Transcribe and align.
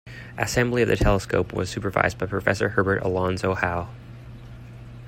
Assembly 0.35 0.81
of 0.81 0.87
the 0.87 0.95
telescope 0.95 1.53
was 1.53 1.69
supervised 1.69 2.17
by 2.17 2.25
Professor 2.25 2.69
Herbert 2.69 3.03
Alonzo 3.03 3.53
Howe. 3.53 3.87